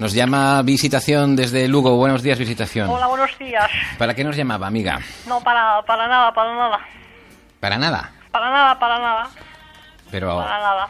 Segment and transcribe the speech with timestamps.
[0.00, 1.94] Nos llama Visitación desde Lugo.
[1.96, 2.88] Buenos días, Visitación.
[2.88, 3.70] Hola, buenos días.
[3.98, 4.98] ¿Para qué nos llamaba, amiga?
[5.26, 6.80] No, para, para nada, para nada.
[7.60, 8.10] Para nada.
[8.32, 9.30] Para nada, para nada.
[10.10, 10.88] Pero, Para nada.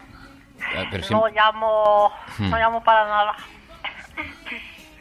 [0.77, 2.51] eh, pero, No sim- llamo, Hmm.
[2.51, 3.35] no llamo para nada.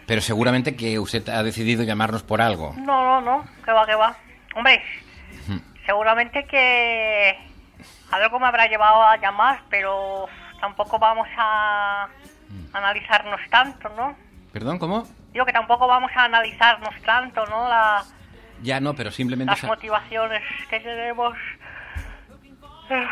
[0.07, 2.73] pero seguramente que usted ha decidido llamarnos por algo.
[2.77, 4.15] No, no, no, que va, que va.
[4.55, 4.84] Hombre,
[5.48, 5.59] Hmm.
[5.85, 7.37] seguramente que
[8.09, 10.26] algo me habrá llevado a llamar, pero
[10.59, 12.07] tampoco vamos a.
[12.73, 14.16] analizarnos tanto, ¿no?
[14.52, 15.07] ¿Perdón, cómo?
[15.34, 17.67] Digo que tampoco vamos a analizarnos tanto, ¿no?
[17.67, 18.04] La,
[18.62, 19.54] Ya no, pero simplemente...
[19.54, 21.35] las motivaciones que tenemos
[22.90, 23.07] eh,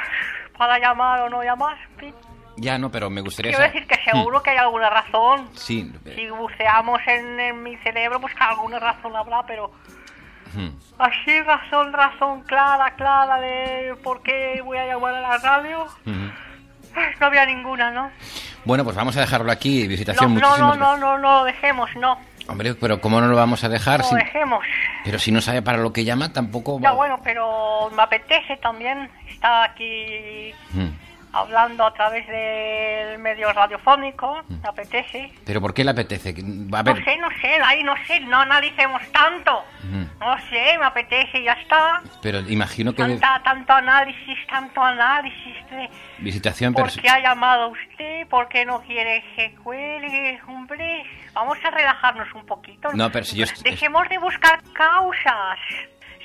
[0.57, 1.77] para llamar o no llamar.
[2.57, 3.51] Ya no, pero me gustaría...
[3.51, 5.47] Quiero decir que seguro que hay alguna razón.
[5.53, 5.91] Sí.
[6.05, 9.71] eh, Si buceamos en, en mi cerebro, pues alguna razón habrá, pero
[10.55, 10.69] hmm.
[10.97, 16.31] así razón, razón clara, clara de por qué voy a llamar a la radio, eh,
[17.19, 18.09] no había ninguna, ¿no?
[18.67, 20.33] Bueno, pues vamos a dejarlo aquí, No, Visitación.
[20.35, 20.79] no, no, no, gracias.
[20.79, 22.17] no, no lo dejemos, no,
[22.49, 23.99] Hombre, pero ¿cómo no lo vamos a dejar?
[24.01, 24.63] no si- lo dejemos.
[25.05, 26.79] Pero si no sabe para lo que llama, tampoco...
[26.81, 30.89] Ya bueno, pero me apetece también estar aquí Hmm.
[31.33, 35.31] Hablando a través del medio radiofónico, me apetece.
[35.45, 36.29] ¿Pero por qué le apetece?
[36.29, 36.33] A
[36.83, 37.03] No ver...
[37.03, 39.63] sé, no sé, ahí no sé, no analicemos tanto.
[39.83, 40.07] Ujú.
[40.19, 42.01] No sé, me apetece y ya está.
[42.21, 43.03] Pero imagino que...
[43.03, 45.89] Tanta, tanto análisis, tanto análisis de
[46.19, 51.03] Visitación, por qué ha llamado usted, por qué no quiere que cuelgue, hombre.
[51.33, 52.89] Vamos a relajarnos un poquito.
[52.93, 55.59] No, pero si yo Dejemos de buscar causas.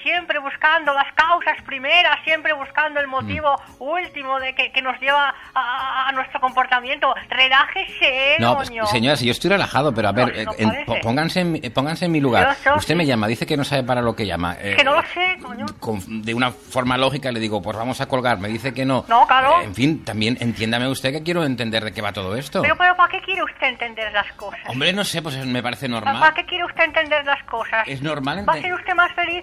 [0.03, 3.83] Siempre buscando las causas primeras, siempre buscando el motivo Mm.
[3.83, 7.15] último de que, que nos lleva a, a nuestro comportamiento.
[7.29, 8.87] Relájese, No, pues, coño.
[8.87, 12.13] señora, si yo estoy relajado, pero a ver, No, eh, pónganse, en, mi- pónganse en
[12.13, 12.55] mi lugar.
[12.57, 14.57] Soy- Usted me llama, dice que no sabe para lo que llama.
[14.61, 15.67] eh, Que no lo sé, coño.
[15.79, 18.39] con- de una forma lógica le digo, pues vamos a colgar.
[18.39, 19.05] Me dice que no.
[19.09, 19.61] No, claro.
[19.61, 22.63] Eh, en fin, también entiéndame usted que quiero entender de qué va todo esto.
[22.63, 24.61] Pero, pero, ¿para qué quiere usted entender las cosas?
[24.67, 26.35] Hombre, no sé, pues me parece ¿Para normal.
[26.35, 27.87] qué quiere usted entender las cosas?
[27.87, 29.43] Es normal ¿Va a ser usted más feliz?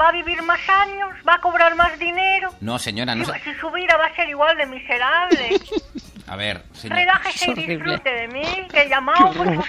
[0.00, 1.10] ¿Va a vivir más años?
[1.28, 2.50] ¿Va a cobrar más dinero?
[2.60, 3.40] No, señora, no Si, sé.
[3.44, 5.60] si su vida va a ser igual de miserable.
[6.28, 7.00] A ver, señora.
[7.00, 8.42] Relájese y disfrute de mí,
[8.72, 9.36] que llamamos.
[9.36, 9.68] pues, pues,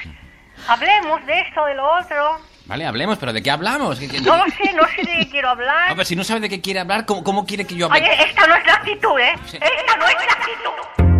[0.68, 2.40] hablemos de esto, de lo otro.
[2.66, 4.00] Vale, hablemos, pero ¿de qué hablamos?
[4.00, 5.90] ¿Qué- qué- No lo sé, no sé de qué quiero hablar.
[5.92, 8.00] A ver, si no sabe de qué quiere hablar, ¿cómo, cómo quiere que yo hable?
[8.02, 9.34] Oye, esta no es la actitud, ¿eh?
[9.48, 9.58] Sí.
[9.58, 11.13] Esta no es la actitud.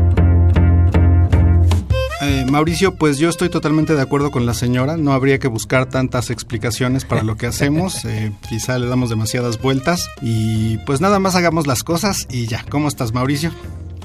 [2.28, 4.98] Eh, Mauricio, pues yo estoy totalmente de acuerdo con la señora.
[4.98, 8.06] No habría que buscar tantas explicaciones para lo que hacemos.
[8.14, 10.10] Eh, quizá le damos demasiadas vueltas.
[10.22, 12.64] Y pues nada más hagamos las cosas y ya.
[12.70, 13.52] ¿Cómo estás, Mauricio?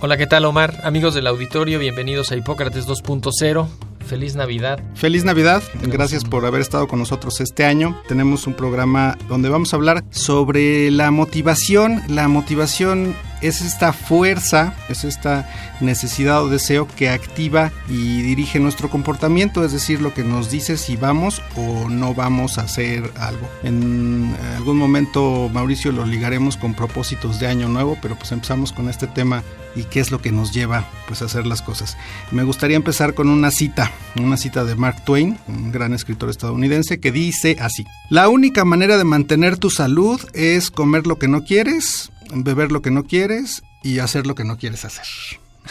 [0.00, 0.80] Hola, ¿qué tal Omar?
[0.84, 3.68] Amigos del auditorio, bienvenidos a Hipócrates 2.0.
[4.06, 4.80] Feliz Navidad.
[4.94, 5.62] Feliz Navidad.
[5.82, 8.00] Gracias por haber estado con nosotros este año.
[8.08, 12.00] Tenemos un programa donde vamos a hablar sobre la motivación.
[12.08, 15.48] La motivación es esta fuerza, es esta
[15.80, 20.76] necesidad o deseo que activa y dirige nuestro comportamiento, es decir, lo que nos dice
[20.76, 23.48] si vamos o no vamos a hacer algo.
[23.62, 28.88] En algún momento, Mauricio, lo ligaremos con propósitos de año nuevo, pero pues empezamos con
[28.88, 29.42] este tema
[29.76, 31.96] y qué es lo que nos lleva pues a hacer las cosas.
[32.30, 37.00] Me gustaría empezar con una cita, una cita de Mark Twain, un gran escritor estadounidense,
[37.00, 41.44] que dice así: La única manera de mantener tu salud es comer lo que no
[41.44, 45.06] quieres, beber lo que no quieres y hacer lo que no quieres hacer.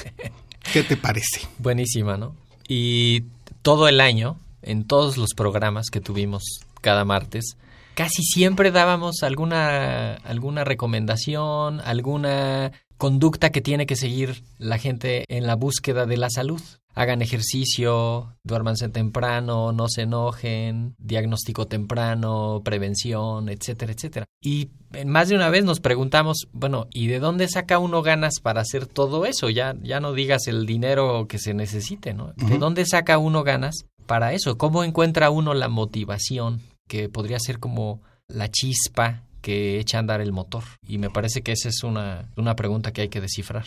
[0.74, 1.42] ¿Qué te parece?
[1.60, 2.36] Buenísima, ¿no?
[2.68, 3.24] Y
[3.62, 6.44] todo el año, en todos los programas que tuvimos
[6.82, 7.58] cada martes,
[7.96, 15.48] casi siempre dábamos alguna, alguna recomendación, alguna conducta que tiene que seguir la gente en
[15.48, 16.62] la búsqueda de la salud.
[16.94, 24.26] Hagan ejercicio, duérmanse temprano, no se enojen, diagnóstico temprano, prevención, etcétera, etcétera.
[24.42, 24.72] Y
[25.06, 28.88] más de una vez nos preguntamos, bueno, ¿y de dónde saca uno ganas para hacer
[28.88, 29.50] todo eso?
[29.52, 32.34] Ya, ya no digas el dinero que se necesite, ¿no?
[32.36, 34.58] ¿De dónde saca uno ganas para eso?
[34.58, 40.20] ¿Cómo encuentra uno la motivación que podría ser como la chispa que echa a andar
[40.20, 40.66] el motor.
[40.86, 43.64] Y me parece que esa es una, una pregunta que hay que descifrar.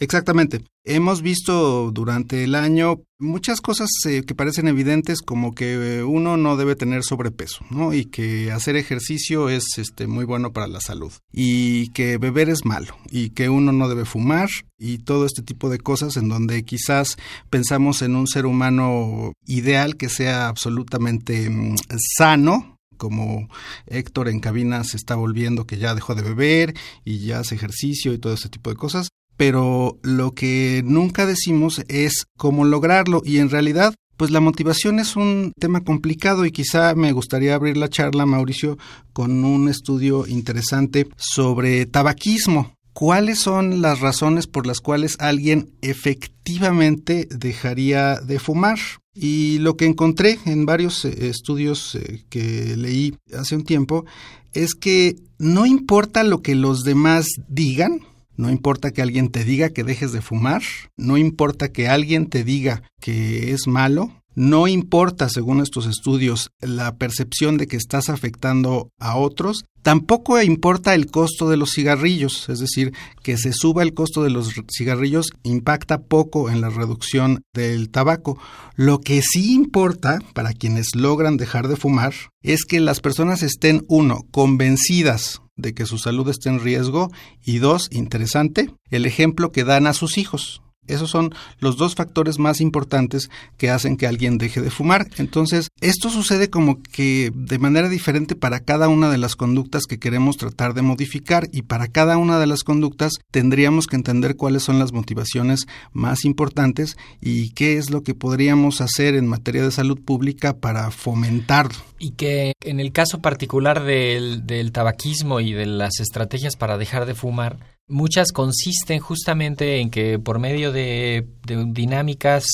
[0.00, 0.62] Exactamente.
[0.84, 6.38] Hemos visto durante el año muchas cosas eh, que parecen evidentes como que eh, uno
[6.38, 7.92] no debe tener sobrepeso, ¿no?
[7.92, 12.64] Y que hacer ejercicio es este muy bueno para la salud y que beber es
[12.64, 14.48] malo y que uno no debe fumar
[14.78, 17.18] y todo este tipo de cosas en donde quizás
[17.50, 21.76] pensamos en un ser humano ideal que sea absolutamente mm,
[22.16, 23.48] sano, como
[23.86, 26.74] Héctor en cabina se está volviendo que ya dejó de beber
[27.04, 29.08] y ya hace ejercicio y todo este tipo de cosas,
[29.38, 35.14] pero lo que nunca decimos es cómo lograrlo y en realidad pues la motivación es
[35.14, 38.76] un tema complicado y quizá me gustaría abrir la charla, Mauricio,
[39.12, 42.74] con un estudio interesante sobre tabaquismo.
[42.92, 48.80] ¿Cuáles son las razones por las cuales alguien efectivamente dejaría de fumar?
[49.20, 54.04] Y lo que encontré en varios eh, estudios eh, que leí hace un tiempo
[54.52, 58.02] es que no importa lo que los demás digan,
[58.36, 60.62] no importa que alguien te diga que dejes de fumar,
[60.96, 66.94] no importa que alguien te diga que es malo, no importa, según estos estudios, la
[66.94, 72.60] percepción de que estás afectando a otros, tampoco importa el costo de los cigarrillos, es
[72.60, 72.92] decir,
[73.24, 78.38] que se suba el costo de los cigarrillos impacta poco en la reducción del tabaco.
[78.76, 83.84] Lo que sí importa para quienes logran dejar de fumar es que las personas estén,
[83.88, 87.10] uno, convencidas de que su salud está en riesgo
[87.44, 90.62] y dos, interesante, el ejemplo que dan a sus hijos.
[90.88, 95.08] Esos son los dos factores más importantes que hacen que alguien deje de fumar.
[95.18, 99.98] Entonces, esto sucede como que de manera diferente para cada una de las conductas que
[99.98, 104.62] queremos tratar de modificar y para cada una de las conductas tendríamos que entender cuáles
[104.62, 109.70] son las motivaciones más importantes y qué es lo que podríamos hacer en materia de
[109.70, 111.78] salud pública para fomentarlo.
[111.98, 117.06] Y que en el caso particular del, del tabaquismo y de las estrategias para dejar
[117.06, 117.58] de fumar,
[117.88, 122.44] Muchas consisten justamente en que por medio de, dinámicas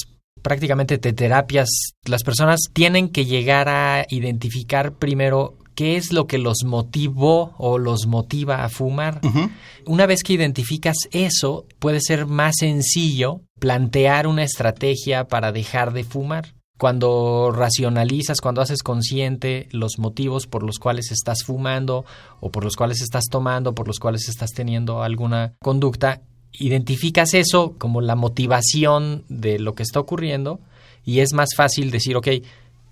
[0.43, 1.69] prácticamente de terapias,
[2.05, 7.79] las personas tienen que llegar a identificar primero qué es lo que los motivó o
[7.79, 9.21] los motiva a fumar.
[9.87, 16.05] Una vez que identificas eso, puede ser más sencillo plantear una estrategia para dejar de
[16.05, 22.05] fumar cuando racionalizas, cuando haces consciente los motivos por los cuales estás fumando
[22.41, 26.23] o por los cuales estás tomando, por los cuales estás teniendo alguna conducta,
[26.53, 30.61] identificas eso como la motivación de lo que está ocurriendo
[31.05, 32.29] y es más fácil decir, ok,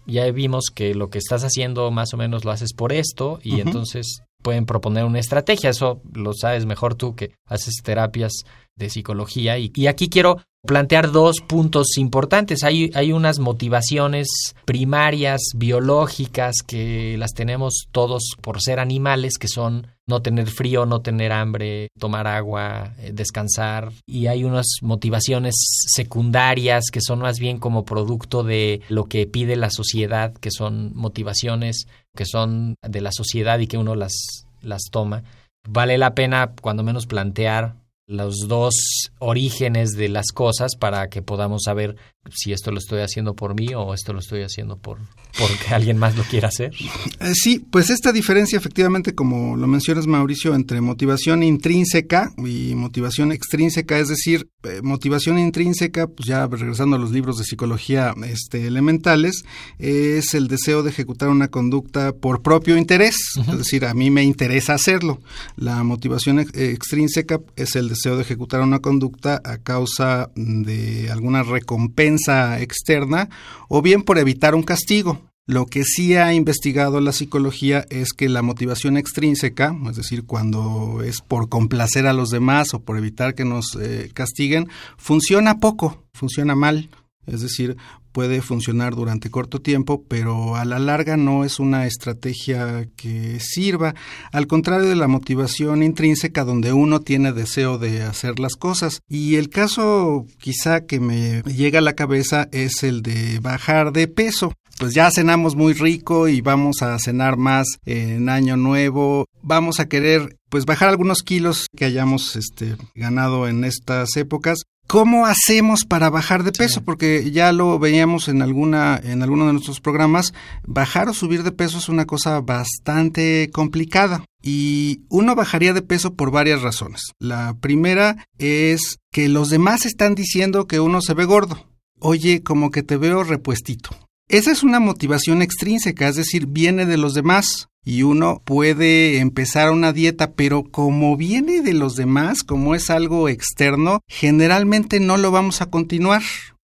[0.06, 3.61] ya vimos que lo que estás haciendo más o menos lo haces por esto y
[3.61, 5.70] entonces pueden proponer una estrategia.
[5.70, 8.32] Eso lo sabes mejor tú que haces terapias
[8.76, 9.58] de psicología.
[9.58, 12.62] Y, y aquí quiero plantear dos puntos importantes.
[12.62, 14.28] Hay, hay unas motivaciones
[14.64, 21.00] primarias, biológicas, que las tenemos todos por ser animales, que son no tener frío, no
[21.00, 23.92] tener hambre, tomar agua, eh, descansar.
[24.06, 25.54] Y hay unas motivaciones
[25.86, 30.92] secundarias que son más bien como producto de lo que pide la sociedad, que son
[30.94, 35.22] motivaciones que son de la sociedad y que uno las, las toma.
[35.68, 37.74] Vale la pena cuando menos plantear
[38.12, 38.74] los dos
[39.18, 41.96] orígenes de las cosas para que podamos saber
[42.30, 44.98] si esto lo estoy haciendo por mí o esto lo estoy haciendo por
[45.38, 46.72] porque alguien más lo quiera hacer.
[47.20, 53.32] Eh, sí, pues esta diferencia efectivamente, como lo mencionas Mauricio, entre motivación intrínseca y motivación
[53.32, 58.66] extrínseca, es decir, eh, motivación intrínseca, pues ya regresando a los libros de psicología este,
[58.66, 59.42] elementales,
[59.78, 64.22] es el deseo de ejecutar una conducta por propio interés, es decir, a mí me
[64.22, 65.20] interesa hacerlo.
[65.56, 72.60] La motivación extrínseca es el deseo de ejecutar una conducta a causa de alguna recompensa
[72.60, 73.28] externa
[73.69, 75.20] o bien por evitar un castigo.
[75.46, 81.03] Lo que sí ha investigado la psicología es que la motivación extrínseca, es decir, cuando
[81.05, 86.05] es por complacer a los demás o por evitar que nos eh, castiguen, funciona poco,
[86.15, 86.91] funciona mal.
[87.26, 87.76] Es decir,
[88.12, 93.94] puede funcionar durante corto tiempo, pero a la larga no es una estrategia que sirva,
[94.32, 99.00] al contrario de la motivación intrínseca donde uno tiene deseo de hacer las cosas.
[99.08, 104.08] Y el caso quizá que me llega a la cabeza es el de bajar de
[104.08, 109.26] peso pues ya cenamos muy rico y vamos a cenar más en año nuevo.
[109.41, 115.25] Vamos a querer pues bajar algunos kilos que hayamos este, ganado en estas épocas ¿Cómo
[115.25, 116.84] hacemos para bajar de peso?
[116.84, 120.34] Porque ya lo veíamos en alguna en alguno de nuestros programas,
[120.67, 126.13] bajar o subir de peso es una cosa bastante complicada y uno bajaría de peso
[126.13, 127.15] por varias razones.
[127.19, 131.65] La primera es que los demás están diciendo que uno se ve gordo.
[131.99, 133.96] Oye, como que te veo repuestito.
[134.29, 139.70] Esa es una motivación extrínseca, es decir, viene de los demás y uno puede empezar
[139.70, 145.31] una dieta, pero como viene de los demás, como es algo externo, generalmente no lo
[145.31, 146.22] vamos a continuar.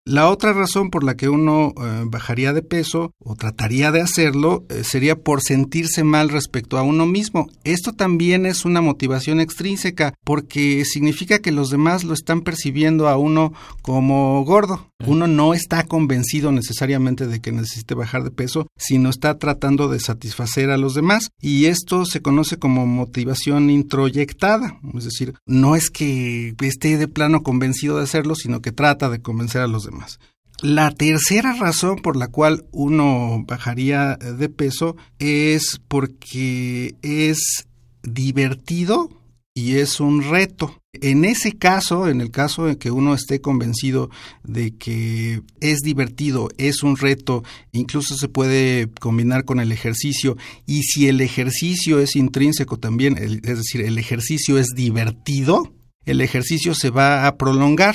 [0.09, 4.65] La otra razón por la que uno eh, bajaría de peso o trataría de hacerlo
[4.71, 7.51] eh, sería por sentirse mal respecto a uno mismo.
[7.63, 13.19] Esto también es una motivación extrínseca porque significa que los demás lo están percibiendo a
[13.19, 14.91] uno como gordo.
[15.05, 20.01] Uno no está convencido necesariamente de que necesite bajar de peso, sino está tratando de
[20.01, 21.29] satisfacer a los demás.
[21.39, 24.81] Y esto se conoce como motivación introyectada.
[24.97, 29.21] Es decir, no es que esté de plano convencido de hacerlo, sino que trata de
[29.21, 29.98] convencer a los demás.
[30.61, 37.67] La tercera razón por la cual uno bajaría de peso es porque es
[38.03, 39.09] divertido
[39.55, 40.83] y es un reto.
[40.95, 44.11] En ese caso, en el caso en que uno esté convencido
[44.43, 50.37] de que es divertido, es un reto, incluso se puede combinar con el ejercicio,
[50.67, 55.73] y si el ejercicio es intrínseco también, es decir, el ejercicio es divertido,
[56.09, 57.95] el ejercicio se va a prolongar.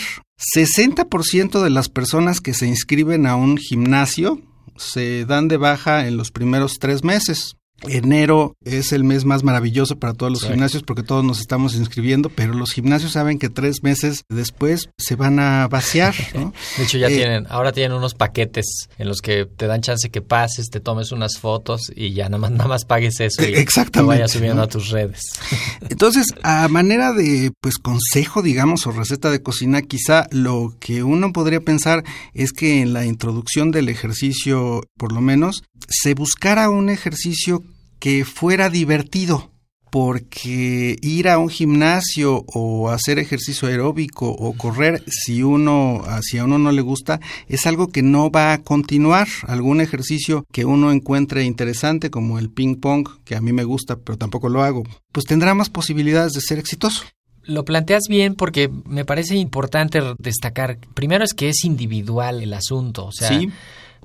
[0.55, 4.39] 60% de las personas que se inscriben a un gimnasio
[4.77, 7.55] se dan de baja en los primeros tres meses.
[7.87, 12.29] Enero es el mes más maravilloso para todos los gimnasios porque todos nos estamos inscribiendo,
[12.29, 16.15] pero los gimnasios saben que tres meses después se van a vaciar.
[16.77, 20.09] de hecho, ya Eh, tienen, ahora tienen unos paquetes en los que te dan chance
[20.09, 23.53] que pases, te tomes unas fotos y ya nada más, nada más pagues eso y
[23.55, 24.63] exactamente, lo vayas subiendo ¿no?
[24.63, 25.21] a tus redes.
[25.89, 31.33] Entonces, a manera de pues consejo, digamos, o receta de cocina, quizá lo que uno
[31.33, 36.89] podría pensar es que en la introducción del ejercicio, por lo menos, se buscara un
[36.89, 37.63] ejercicio
[38.03, 39.49] que fuera divertido.
[39.89, 46.43] Porque ir a un gimnasio o hacer ejercicio aeróbico o correr, si uno, si a
[46.43, 49.29] uno no le gusta, es algo que no va a continuar.
[49.47, 53.95] Algún ejercicio que uno encuentre interesante, como el ping pong, que a mí me gusta,
[53.95, 54.83] pero tampoco lo hago,
[55.13, 57.05] pues tendrá más posibilidades de ser exitoso.
[57.43, 63.05] Lo planteas bien porque me parece importante destacar, primero es que es individual el asunto,
[63.05, 63.49] o sea, Sí.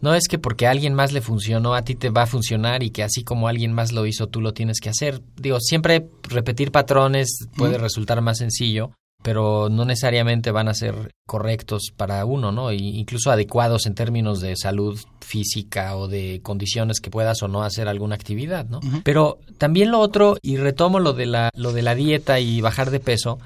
[0.01, 2.83] No es que porque a alguien más le funcionó, a ti te va a funcionar
[2.83, 5.23] y que así como alguien más lo hizo, tú lo tienes que hacer.
[5.37, 11.93] Digo, siempre repetir patrones puede resultar más sencillo, pero no necesariamente van a ser correctos
[11.97, 12.73] para uno, ¿no?
[12.73, 17.63] Y incluso adecuados en términos de salud física o de condiciones que puedas o no
[17.63, 18.81] hacer alguna actividad, ¿no?
[19.03, 22.91] Pero también lo otro, y retomo lo de la, lo de la dieta y bajar
[22.91, 23.39] de peso,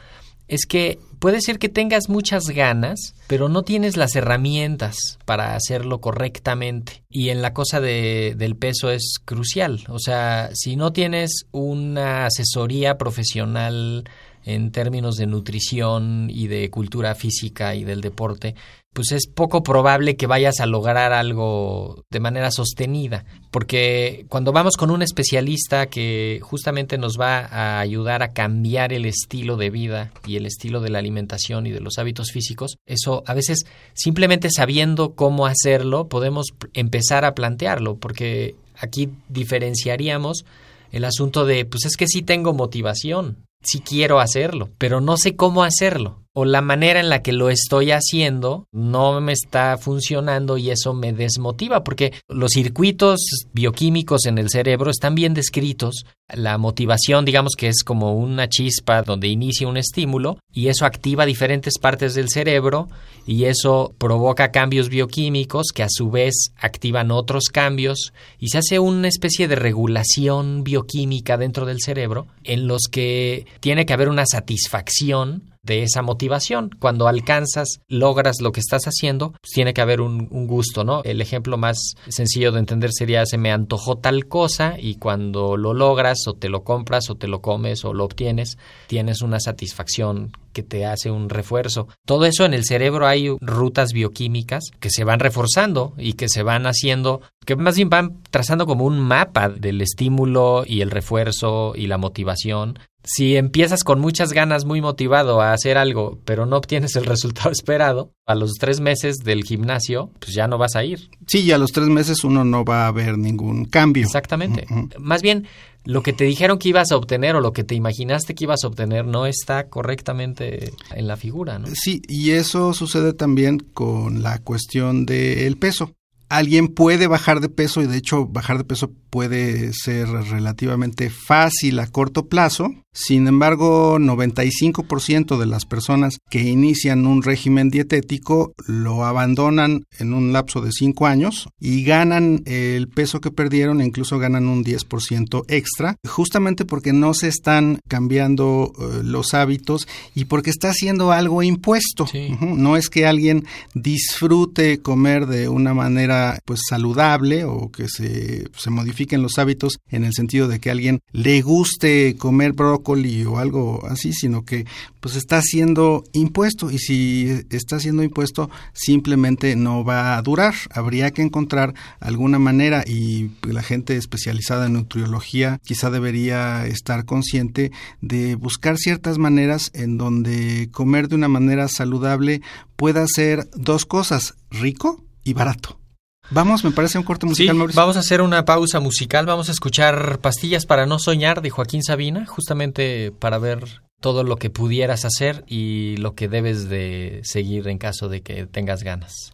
[0.52, 6.02] es que puede ser que tengas muchas ganas, pero no tienes las herramientas para hacerlo
[6.02, 7.04] correctamente.
[7.08, 9.82] Y en la cosa de, del peso es crucial.
[9.88, 14.04] O sea, si no tienes una asesoría profesional
[14.44, 18.54] en términos de nutrición y de cultura física y del deporte,
[18.92, 24.76] pues es poco probable que vayas a lograr algo de manera sostenida, porque cuando vamos
[24.76, 30.12] con un especialista que justamente nos va a ayudar a cambiar el estilo de vida
[30.26, 34.50] y el estilo de la alimentación y de los hábitos físicos, eso a veces simplemente
[34.50, 40.44] sabiendo cómo hacerlo podemos empezar a plantearlo, porque aquí diferenciaríamos
[40.90, 45.34] el asunto de, pues es que sí tengo motivación, sí quiero hacerlo, pero no sé
[45.34, 46.21] cómo hacerlo.
[46.34, 50.94] O la manera en la que lo estoy haciendo no me está funcionando y eso
[50.94, 53.20] me desmotiva, porque los circuitos
[53.52, 56.06] bioquímicos en el cerebro están bien descritos.
[56.34, 61.26] La motivación, digamos que es como una chispa donde inicia un estímulo y eso activa
[61.26, 62.88] diferentes partes del cerebro
[63.26, 68.78] y eso provoca cambios bioquímicos que a su vez activan otros cambios y se hace
[68.78, 74.24] una especie de regulación bioquímica dentro del cerebro en los que tiene que haber una
[74.24, 76.70] satisfacción de esa motivación.
[76.78, 81.02] Cuando alcanzas, logras lo que estás haciendo, pues tiene que haber un, un, gusto, ¿no?
[81.04, 85.74] El ejemplo más sencillo de entender sería se me antojó tal cosa y cuando lo
[85.74, 90.32] logras o te lo compras o te lo comes o lo obtienes, tienes una satisfacción
[90.52, 91.88] que te hace un refuerzo.
[92.04, 96.42] Todo eso en el cerebro hay rutas bioquímicas que se van reforzando y que se
[96.42, 101.72] van haciendo, que más bien van trazando como un mapa del estímulo y el refuerzo
[101.74, 106.56] y la motivación si empiezas con muchas ganas, muy motivado a hacer algo, pero no
[106.56, 110.84] obtienes el resultado esperado, a los tres meses del gimnasio, pues ya no vas a
[110.84, 111.10] ir.
[111.26, 114.04] Sí, y a los tres meses uno no va a ver ningún cambio.
[114.04, 114.66] Exactamente.
[114.70, 114.98] Uh -huh.
[114.98, 115.46] Más bien,
[115.84, 118.62] lo que te dijeron que ibas a obtener o lo que te imaginaste que ibas
[118.62, 121.66] a obtener no está correctamente en la figura, ¿no?
[121.74, 125.94] Sí, y eso sucede también con la cuestión del peso.
[126.28, 131.78] alguien puede bajar de peso y de hecho bajar de peso puede ser relativamente fácil
[131.80, 132.70] a corto plazo.
[132.94, 140.32] Sin embargo, 95% de las personas que inician un régimen dietético lo abandonan en un
[140.32, 145.44] lapso de 5 años y ganan el peso que perdieron e incluso ganan un 10%
[145.48, 151.42] extra, justamente porque no se están cambiando eh, los hábitos y porque está haciendo algo
[151.42, 152.06] impuesto.
[152.40, 158.70] No es que alguien disfrute comer de una manera pues saludable o que se, se
[159.02, 163.38] modifiquen los hábitos en el sentido de que a alguien le guste comer brócoli o
[163.38, 164.64] algo así, sino que
[165.00, 170.54] pues está siendo impuesto y si está siendo impuesto simplemente no va a durar.
[170.70, 177.72] Habría que encontrar alguna manera y la gente especializada en nutriología quizá debería estar consciente
[178.00, 182.40] de buscar ciertas maneras en donde comer de una manera saludable
[182.76, 185.81] pueda ser dos cosas, rico y barato.
[186.30, 187.80] Vamos, me parece un corte musical, Sí, Mauricio.
[187.80, 191.82] vamos a hacer una pausa musical, vamos a escuchar Pastillas para no soñar de Joaquín
[191.82, 197.68] Sabina, justamente para ver todo lo que pudieras hacer y lo que debes de seguir
[197.68, 199.32] en caso de que tengas ganas.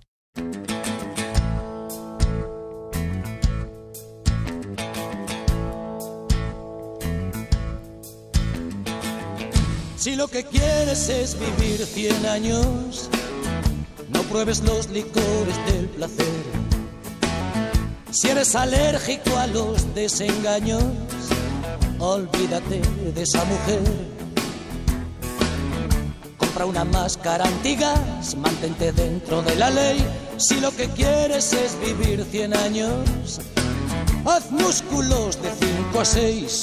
[9.96, 13.10] Si lo que quieres es vivir 100 años,
[14.10, 16.26] no pruebes los licores del placer.
[18.10, 20.82] Si eres alérgico a los desengaños,
[21.98, 22.80] olvídate
[23.14, 23.82] de esa mujer.
[26.38, 30.02] Compra una máscara antigas, mantente dentro de la ley.
[30.38, 33.40] Si lo que quieres es vivir 100 años,
[34.24, 36.62] haz músculos de 5 a 6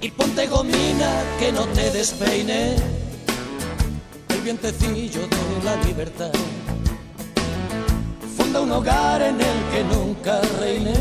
[0.00, 2.74] y ponte gomina que no te despeine
[4.28, 6.32] el vientecillo de la libertad.
[8.54, 10.94] Un hogar en el que nunca reine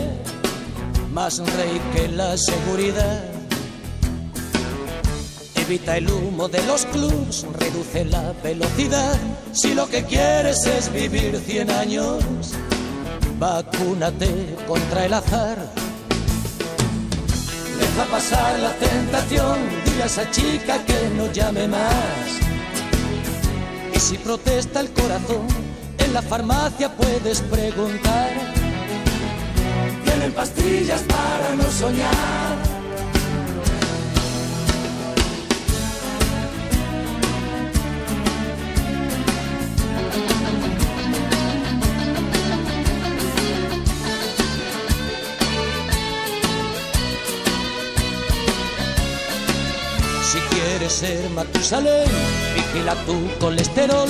[1.13, 3.23] más rey que la seguridad.
[5.55, 9.15] Evita el humo de los clubs, reduce la velocidad.
[9.51, 12.23] Si lo que quieres es vivir 100 años,
[13.37, 15.57] vacúnate contra el azar.
[17.79, 22.39] Deja pasar la tentación, dile a esa chica que no llame más.
[23.93, 25.60] Y si protesta el corazón,
[26.11, 28.31] en la farmacia puedes preguntar.
[30.03, 32.57] Tienen pastillas para no soñar.
[50.29, 52.09] Si quieres ser Matusalén,
[52.55, 54.09] vigila tu colesterol.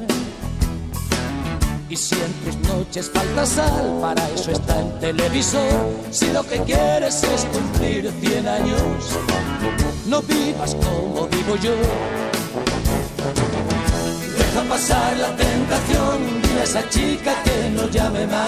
[1.91, 5.89] Y si en tus noches falta sal, para eso está el televisor.
[6.09, 8.79] Si lo que quieres es cumplir 100 años,
[10.05, 11.73] no vivas como vivo yo.
[14.37, 18.47] Deja pasar la tentación, dile a esa chica que no llame más.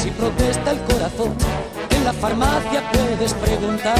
[0.00, 1.34] Si protesta el corazón,
[1.90, 3.98] en la farmacia puedes preguntar.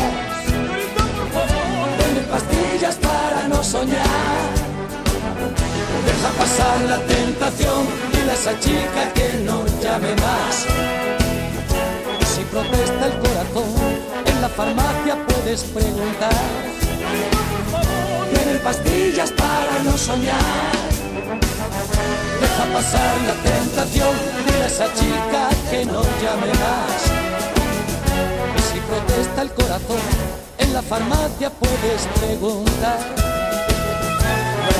[1.99, 4.66] Dame pastillas para no soñar.
[6.05, 10.67] Deja pasar la tentación, dile a esa chica que no llame más.
[12.35, 13.75] Si protesta el corazón,
[14.27, 16.45] en la farmacia puedes preguntar.
[18.33, 20.73] Tienen pastillas para no soñar.
[22.41, 24.15] Deja pasar la tentación,
[24.47, 27.01] dile a esa chica que no llame más.
[28.73, 30.03] Si protesta el corazón,
[30.59, 33.36] en la farmacia puedes preguntar.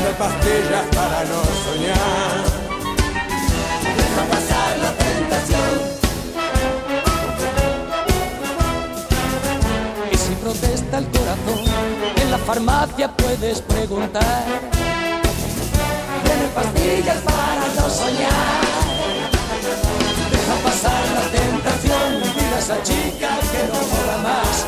[0.07, 2.37] Vende pastillas para no soñar.
[3.97, 5.71] Deja pasar la tentación.
[10.13, 11.61] Y si protesta el corazón,
[12.23, 14.45] en la farmacia puedes preguntar.
[16.25, 18.61] Tienen pastillas para no soñar.
[20.31, 24.67] Deja pasar la tentación, dile a esa chica que no mola más.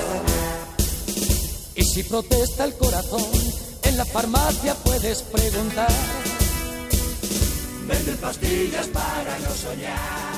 [1.77, 3.23] Y si protesta el corazón,
[3.89, 5.89] en la farmacia puedes preguntar.
[7.87, 10.38] Venden pastillas para no soñar.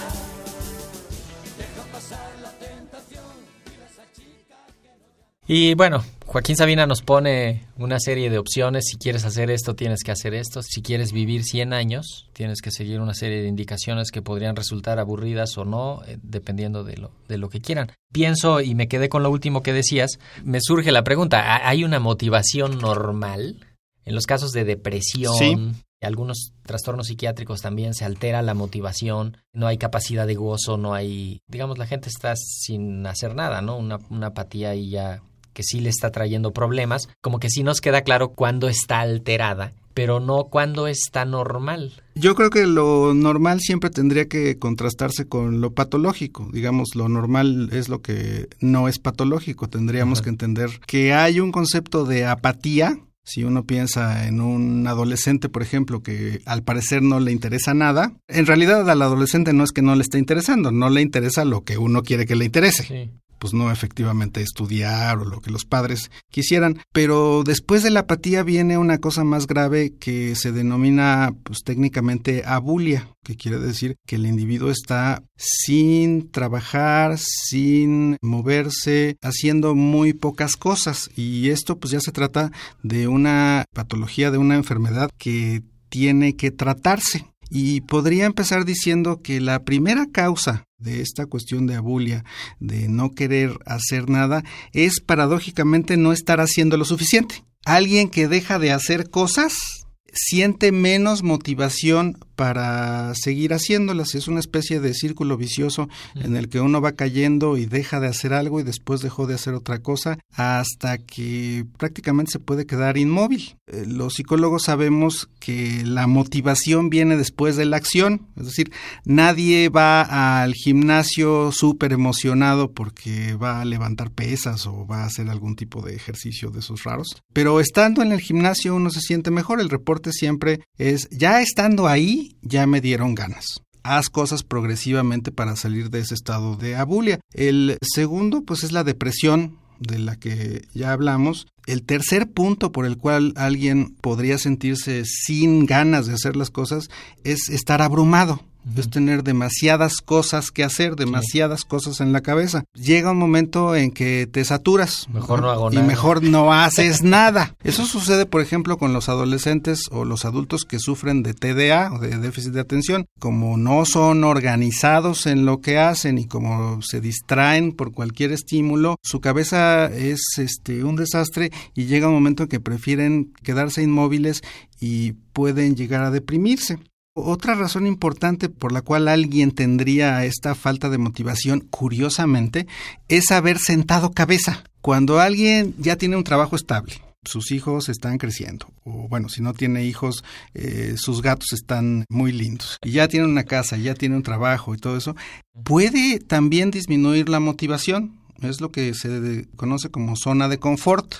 [5.52, 8.84] Y bueno, Joaquín Sabina nos pone una serie de opciones.
[8.86, 10.62] Si quieres hacer esto, tienes que hacer esto.
[10.62, 15.00] Si quieres vivir 100 años, tienes que seguir una serie de indicaciones que podrían resultar
[15.00, 17.90] aburridas o no, eh, dependiendo de lo, de lo que quieran.
[18.12, 21.98] Pienso, y me quedé con lo último que decías, me surge la pregunta, ¿hay una
[21.98, 23.66] motivación normal?
[24.04, 25.56] En los casos de depresión, Sí.
[26.00, 31.40] algunos trastornos psiquiátricos también se altera la motivación, no hay capacidad de gozo, no hay,
[31.48, 33.76] digamos, la gente está sin hacer nada, ¿no?
[33.76, 37.80] Una, una apatía y ya que sí le está trayendo problemas, como que sí nos
[37.80, 41.92] queda claro cuándo está alterada, pero no cuándo está normal.
[42.14, 46.48] Yo creo que lo normal siempre tendría que contrastarse con lo patológico.
[46.52, 49.68] Digamos, lo normal es lo que no es patológico.
[49.68, 50.24] Tendríamos Ajá.
[50.24, 52.98] que entender que hay un concepto de apatía.
[53.22, 58.12] Si uno piensa en un adolescente, por ejemplo, que al parecer no le interesa nada,
[58.28, 61.62] en realidad al adolescente no es que no le esté interesando, no le interesa lo
[61.62, 63.10] que uno quiere que le interese Sí.
[63.40, 66.78] Pues no efectivamente estudiar o lo que los padres quisieran.
[66.92, 72.44] Pero después de la apatía viene una cosa más grave que se denomina pues técnicamente
[72.44, 80.56] abulia, que quiere decir que el individuo está sin trabajar, sin moverse, haciendo muy pocas
[80.56, 81.10] cosas.
[81.16, 86.50] Y esto pues ya se trata de una patología, de una enfermedad que tiene que
[86.50, 87.26] tratarse.
[87.50, 92.24] Y podría empezar diciendo que la primera causa de esta cuestión de abulia,
[92.60, 97.44] de no querer hacer nada, es paradójicamente no estar haciendo lo suficiente.
[97.64, 99.79] Alguien que deja de hacer cosas
[100.12, 104.14] siente menos motivación para seguir haciéndolas.
[104.14, 108.06] Es una especie de círculo vicioso en el que uno va cayendo y deja de
[108.06, 112.96] hacer algo y después dejó de hacer otra cosa hasta que prácticamente se puede quedar
[112.96, 113.56] inmóvil.
[113.66, 118.72] Eh, Los psicólogos sabemos que la motivación viene después de la acción, es decir,
[119.04, 125.28] nadie va al gimnasio súper emocionado porque va a levantar pesas o va a hacer
[125.28, 129.30] algún tipo de ejercicio de esos raros, pero estando en el gimnasio uno se siente
[129.30, 135.32] mejor, el reporte siempre es, ya estando ahí, ya me dieron ganas haz cosas progresivamente
[135.32, 137.20] para salir de ese estado de abulia.
[137.32, 141.46] El segundo, pues es la depresión de la que ya hablamos.
[141.66, 146.90] El tercer punto por el cual alguien podría sentirse sin ganas de hacer las cosas
[147.24, 148.44] es estar abrumado.
[148.76, 152.64] Es tener demasiadas cosas que hacer, demasiadas cosas en la cabeza.
[152.74, 155.06] Llega un momento en que te saturas.
[155.08, 155.86] Mejor no hago y nada.
[155.86, 157.54] mejor no haces nada.
[157.62, 161.98] Eso sucede, por ejemplo, con los adolescentes o los adultos que sufren de TDA o
[161.98, 163.06] de déficit de atención.
[163.18, 168.96] Como no son organizados en lo que hacen y como se distraen por cualquier estímulo,
[169.02, 174.42] su cabeza es este un desastre y llega un momento en que prefieren quedarse inmóviles
[174.80, 176.78] y pueden llegar a deprimirse.
[177.12, 182.68] Otra razón importante por la cual alguien tendría esta falta de motivación, curiosamente,
[183.08, 184.62] es haber sentado cabeza.
[184.80, 186.94] Cuando alguien ya tiene un trabajo estable,
[187.24, 190.22] sus hijos están creciendo, o bueno, si no tiene hijos,
[190.54, 194.72] eh, sus gatos están muy lindos, y ya tiene una casa, ya tiene un trabajo
[194.72, 195.16] y todo eso,
[195.64, 198.19] puede también disminuir la motivación.
[198.42, 201.16] Es lo que se conoce como zona de confort,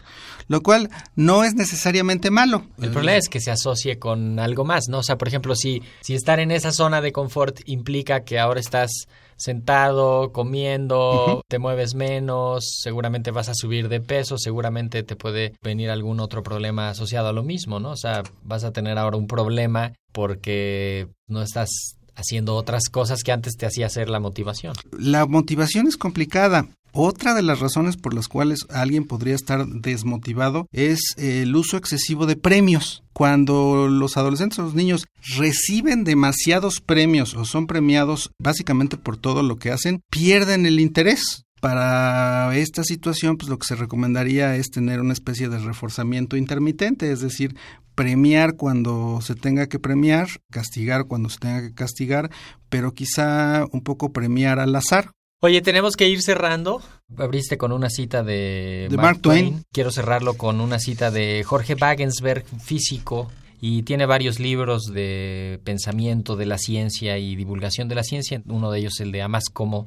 [0.49, 2.65] lo cual no es necesariamente malo.
[2.81, 4.99] El problema es que se asocie con algo más, ¿no?
[4.99, 8.61] O sea, por ejemplo, si, si estar en esa zona de confort implica que ahora
[8.61, 9.07] estás
[9.41, 15.89] sentado, comiendo, te mueves menos, seguramente vas a subir de peso, seguramente te puede venir
[15.89, 17.93] algún otro problema asociado a lo mismo, ¿no?
[17.93, 23.33] O sea, vas a tener ahora un problema porque no estás haciendo otras cosas que
[23.33, 24.75] antes te hacía hacer la motivación.
[24.99, 26.69] La motivación es complicada.
[26.93, 32.27] Otra de las razones por las cuales alguien podría estar desmotivado es el uso excesivo
[32.27, 33.03] de premios.
[33.13, 39.43] Cuando los adolescentes o los niños reciben demasiados premios o son premiados básicamente por todo
[39.43, 41.45] lo que hacen, pierden el interés.
[41.61, 47.13] Para esta situación, pues lo que se recomendaría es tener una especie de reforzamiento intermitente,
[47.13, 47.55] es decir,
[47.95, 52.31] premiar cuando se tenga que premiar, castigar cuando se tenga que castigar,
[52.71, 55.11] pero quizá un poco premiar al azar.
[55.43, 56.83] Oye, tenemos que ir cerrando.
[57.17, 59.63] Abriste con una cita de, De Mark Twain.
[59.73, 66.37] Quiero cerrarlo con una cita de Jorge Wagensberg, físico, y tiene varios libros de pensamiento
[66.37, 68.43] de la ciencia y divulgación de la ciencia.
[68.47, 69.87] Uno de ellos el de Amas como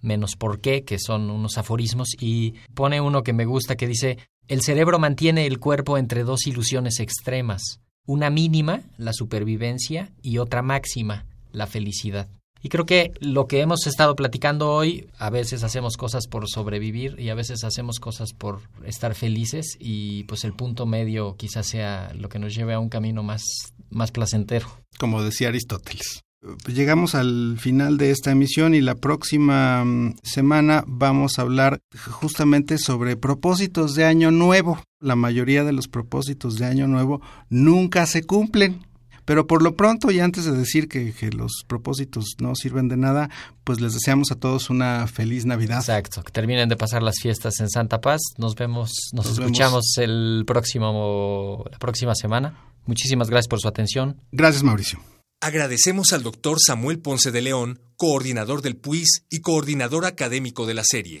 [0.00, 4.16] menos por qué, que son unos aforismos, y pone uno que me gusta que dice,
[4.48, 10.62] el cerebro mantiene el cuerpo entre dos ilusiones extremas, una mínima, la supervivencia, y otra
[10.62, 12.28] máxima, la felicidad.
[12.64, 17.20] Y creo que lo que hemos estado platicando hoy, a veces hacemos cosas por sobrevivir
[17.20, 22.10] y a veces hacemos cosas por estar felices y pues el punto medio quizás sea
[22.14, 23.42] lo que nos lleve a un camino más,
[23.90, 24.66] más placentero.
[24.98, 26.22] Como decía Aristóteles.
[26.40, 31.80] pues, llegamos al final de esta emisión y la próxima mm, semana vamos a hablar
[32.12, 34.82] justamente sobre propósitos de año nuevo.
[35.00, 38.86] La mayoría de los propósitos de año nuevo nunca se cumplen.
[39.24, 42.96] Pero por lo pronto, y antes de decir que, que, los propósitos no sirven de
[42.96, 43.30] nada,
[43.64, 45.78] pues les deseamos a todos una feliz Navidad.
[45.78, 48.20] Exacto, que terminen de pasar las fiestas en Santa Paz.
[48.36, 50.08] Nos vemos, nos, nos escuchamos vemos.
[50.08, 52.58] el próximo, la próxima semana.
[52.86, 54.20] Muchísimas gracias por su atención.
[54.30, 55.00] Gracias, Mauricio.
[55.40, 60.82] Agradecemos al doctor Samuel Ponce de León, coordinador del PUIS y coordinador académico de la
[60.84, 61.20] serie.